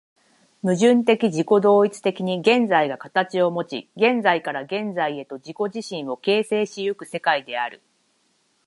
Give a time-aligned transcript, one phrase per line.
[0.63, 7.83] 矛盾的自己同一的に現在が形をもち、現在から現在へと自己自身を形成し行く世界である。